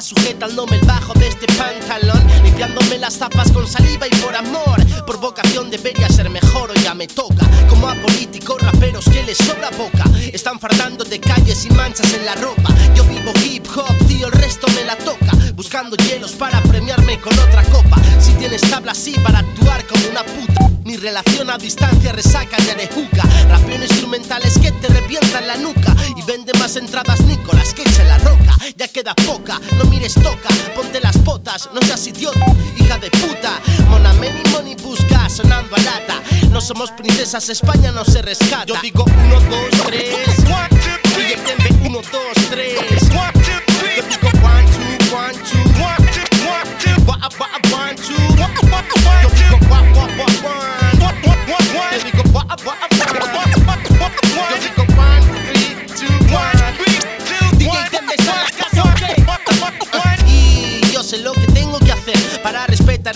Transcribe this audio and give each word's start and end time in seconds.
Sujetándome 0.00 0.76
el 0.76 0.86
bajo 0.86 1.12
de 1.14 1.26
este 1.26 1.46
pantalón 1.54 2.22
Limpiándome 2.44 2.98
las 2.98 3.18
tapas 3.18 3.50
con 3.50 3.66
saliva 3.66 4.06
y 4.06 4.10
por 4.10 4.34
amor. 4.34 4.78
Por 5.04 5.18
vocación 5.18 5.70
debería 5.70 6.08
ser 6.08 6.30
mejor 6.30 6.70
o 6.70 6.74
ya 6.74 6.94
me 6.94 7.08
toca. 7.08 7.44
Como 7.68 7.88
a 7.88 7.94
políticos 7.96 8.62
raperos 8.62 9.06
que 9.06 9.24
les 9.24 9.36
sobra 9.38 9.70
boca. 9.70 10.04
Están 10.32 10.60
fardando 10.60 11.04
de 11.04 11.18
calles 11.18 11.64
y 11.64 11.70
manchas 11.70 12.12
en 12.14 12.24
la 12.24 12.36
ropa. 12.36 12.72
Yo 12.94 13.02
vivo 13.04 13.32
hip 13.44 13.66
hop, 13.74 14.06
tío, 14.06 14.28
el 14.28 14.32
resto 14.32 14.68
me 14.74 14.84
la 14.84 14.96
toca. 14.96 15.32
Buscando 15.54 15.96
hielos 15.96 16.32
para 16.32 16.62
premiarme 16.62 17.18
con 17.20 17.36
otra 17.38 17.64
copa. 17.64 17.96
Si 18.20 18.32
tienes 18.34 18.60
tabla 18.62 18.92
así 18.92 19.12
para 19.24 19.40
actuar 19.40 19.84
como 19.86 20.08
una 20.10 20.22
puta. 20.22 20.70
Mi 20.84 20.96
relación 20.96 21.50
a 21.50 21.58
distancia 21.58 22.12
resaca 22.12 22.56
de 22.64 22.70
arejuca 22.70 23.22
Rapeo 23.50 23.82
instrumentales 23.82 24.58
que 24.58 24.72
te 24.72 24.88
revientan 24.88 25.46
la 25.46 25.56
nuca 25.56 25.87
vende 26.28 26.52
más 26.58 26.76
entradas 26.76 27.20
Nicolás 27.22 27.72
que 27.72 27.82
eche 27.82 28.04
la 28.04 28.18
roca. 28.18 28.54
Ya 28.76 28.86
queda 28.86 29.14
poca, 29.14 29.58
no 29.78 29.84
mires 29.86 30.14
toca. 30.14 30.50
Ponte 30.76 31.00
las 31.00 31.24
botas, 31.24 31.70
no 31.72 31.80
seas 31.80 32.06
idiota 32.06 32.44
Hija 32.76 32.98
de 32.98 33.10
puta, 33.10 33.58
mona 33.88 34.12
many 34.12 34.42
money 34.52 34.76
busca 34.76 35.28
Sonando 35.30 35.74
a 35.74 35.80
lata. 35.80 36.22
No 36.50 36.60
somos 36.60 36.90
princesas, 36.90 37.48
España 37.48 37.90
no 37.92 38.04
se 38.04 38.20
rescata. 38.20 38.66
Yo 38.66 38.74
digo 38.82 39.04
uno, 39.06 39.40
dos, 39.40 39.86
tres 39.86 40.38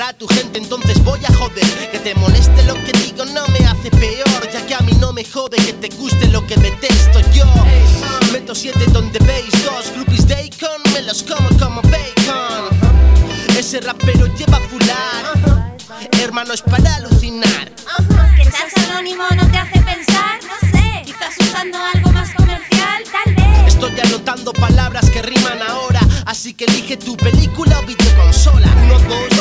a 0.09 0.13
tu 0.13 0.27
gente, 0.27 0.59
entonces 0.59 1.03
voy 1.05 1.21
a 1.25 1.33
joder. 1.35 1.65
Que 1.91 1.99
te 1.99 2.15
moleste 2.17 2.65
lo 2.65 2.75
que 2.75 2.93
digo 2.93 3.25
no 3.27 3.47
me 3.49 3.67
hace 3.67 3.91
peor, 3.91 4.51
ya 4.53 4.65
que 4.67 4.75
a 4.75 4.81
mí 4.81 4.93
no 5.01 5.13
me 5.13 5.25
jode 5.25 5.57
que 5.59 5.73
te 5.75 5.89
guste 5.97 6.27
lo 6.29 6.45
que 6.47 6.57
detesto 6.57 7.21
yo. 7.33 7.45
Meto 8.33 8.55
siete 8.55 8.85
donde 8.93 9.19
veis 9.21 9.53
dos 9.65 9.93
groupies 9.95 10.27
de 10.27 10.35
Akon, 10.35 10.83
me 10.93 11.03
los 11.03 11.23
como 11.23 11.49
como 11.59 11.83
bacon. 11.83 12.69
Ese 13.57 13.81
rapero 13.81 14.27
lleva 14.37 14.59
fular, 14.71 15.25
hermano 16.21 16.53
es 16.55 16.63
para 16.63 16.97
alucinar. 16.97 17.71
Que 18.37 18.45
seas 18.51 18.77
anónimo 18.89 19.25
no 19.37 19.49
te 19.51 19.59
hace 19.59 19.81
pensar, 19.81 20.41
no 20.43 20.69
sé. 20.71 21.03
Quizás 21.05 21.35
usando 21.39 21.79
algo 21.79 22.11
más 22.13 22.31
comercial, 22.35 23.03
tal 23.13 23.35
vez. 23.35 23.75
Estoy 23.75 24.01
anotando 24.01 24.53
palabras 24.53 25.09
que 25.11 25.23
riman 25.23 25.61
ahora, 25.69 26.01
así 26.27 26.55
que 26.55 26.65
elige 26.65 26.97
tu 26.97 27.17
película 27.17 27.79
o 27.79 27.83
videoconsola. 27.87 28.69
Uno, 28.85 28.99
dos. 28.99 29.32